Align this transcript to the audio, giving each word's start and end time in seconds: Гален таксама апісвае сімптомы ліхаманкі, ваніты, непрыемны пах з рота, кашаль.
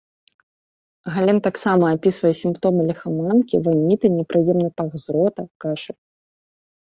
Гален 1.15 1.37
таксама 1.47 1.85
апісвае 1.95 2.31
сімптомы 2.43 2.81
ліхаманкі, 2.89 3.55
ваніты, 3.67 4.05
непрыемны 4.17 4.69
пах 4.81 4.91
з 5.03 5.17
рота, 5.19 5.43
кашаль. 5.65 5.99